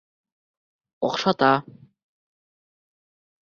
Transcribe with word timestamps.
Оҡшата. 1.09 1.51